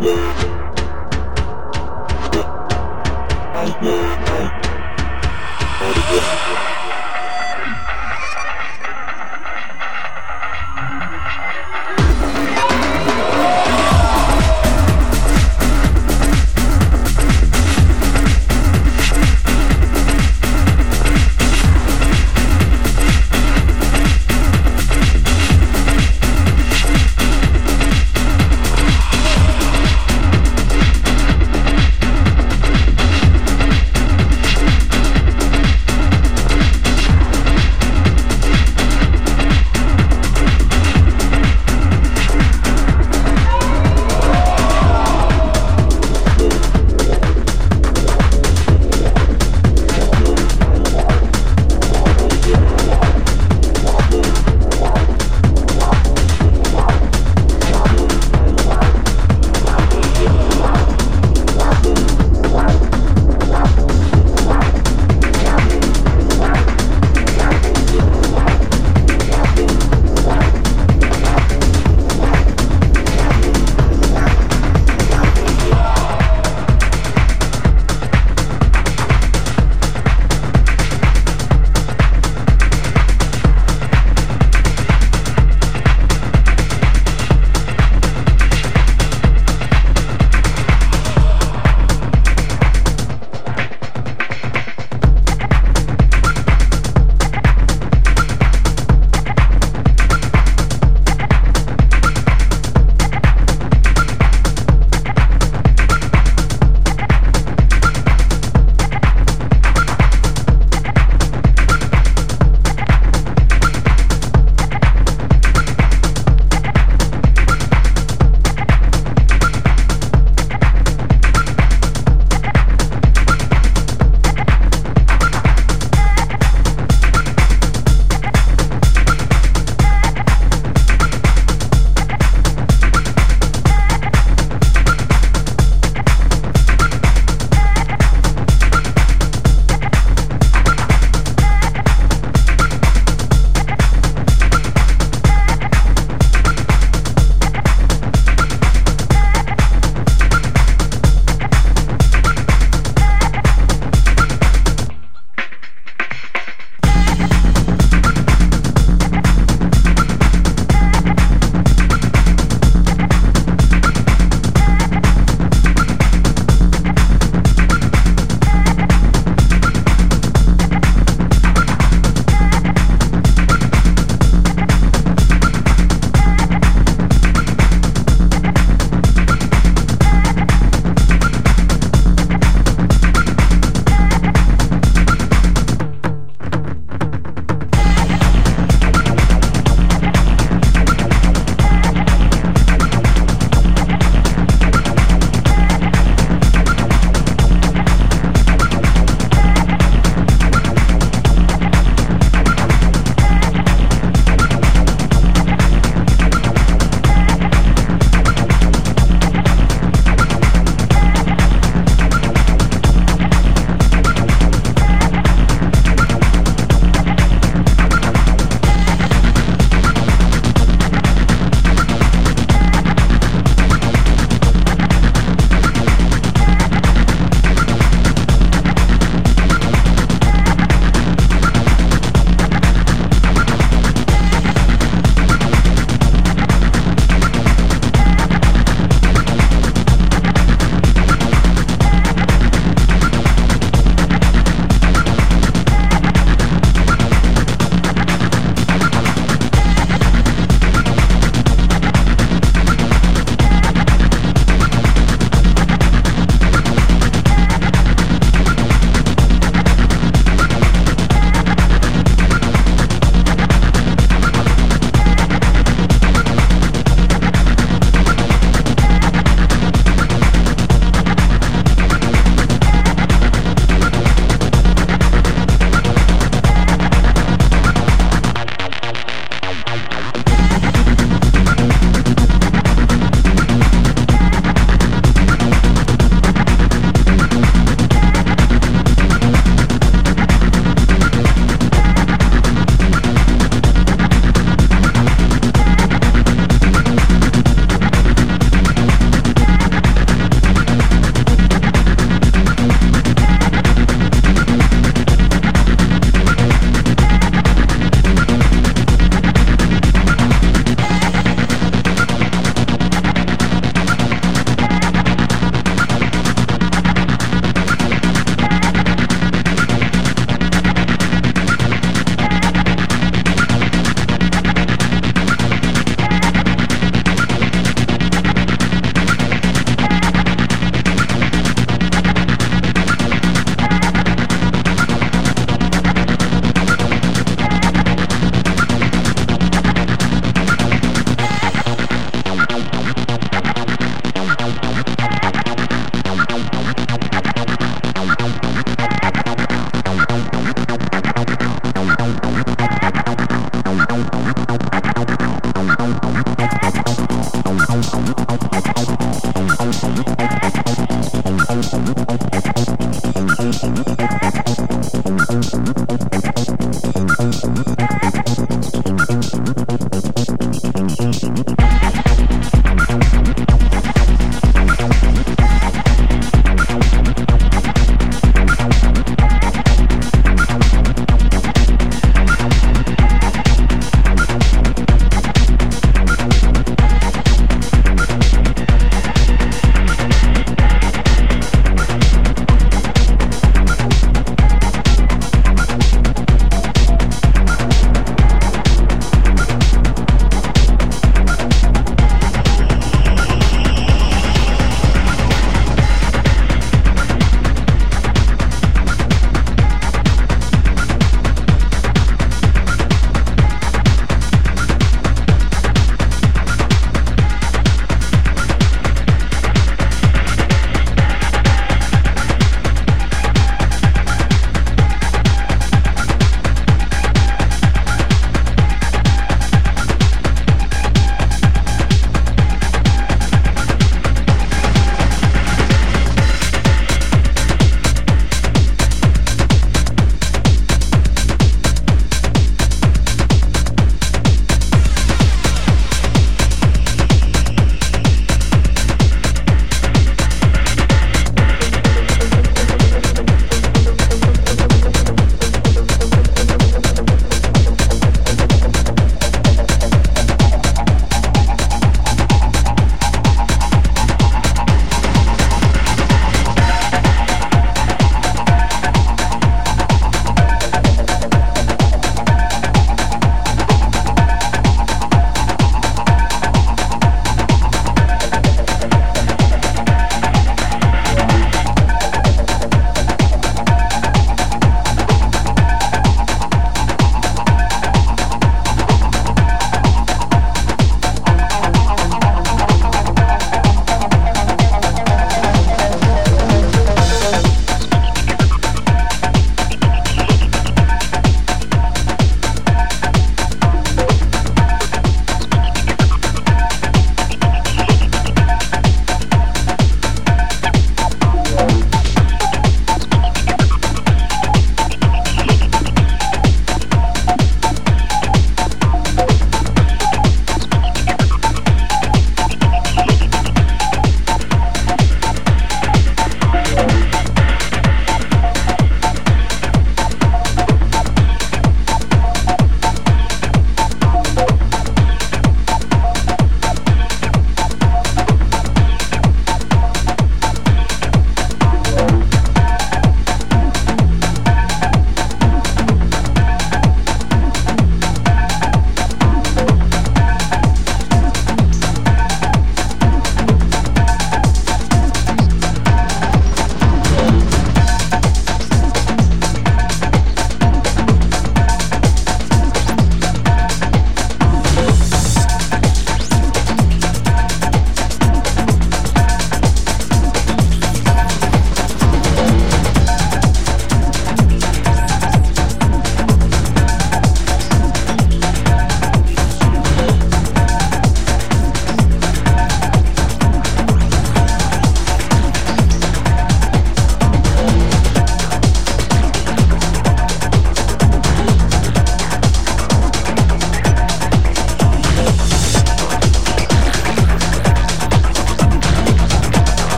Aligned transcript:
Yeah. 0.00 0.59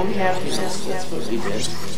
own 0.00 0.12
happiness. 0.14 0.86
That's 0.86 1.10
what 1.10 1.26
we 1.26 1.36
did. 1.36 1.89